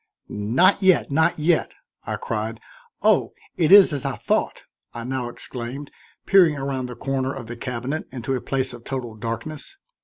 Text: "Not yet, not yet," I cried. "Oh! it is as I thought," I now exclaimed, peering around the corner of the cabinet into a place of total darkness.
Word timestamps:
"Not 0.29 0.81
yet, 0.81 1.11
not 1.11 1.37
yet," 1.37 1.75
I 2.05 2.15
cried. 2.15 2.59
"Oh! 3.03 3.33
it 3.55 3.71
is 3.71 3.93
as 3.93 4.03
I 4.03 4.15
thought," 4.15 4.63
I 4.95 5.03
now 5.03 5.29
exclaimed, 5.29 5.91
peering 6.25 6.55
around 6.57 6.87
the 6.87 6.95
corner 6.95 7.31
of 7.31 7.45
the 7.45 7.55
cabinet 7.55 8.07
into 8.11 8.33
a 8.33 8.41
place 8.41 8.73
of 8.73 8.83
total 8.83 9.13
darkness. 9.13 9.77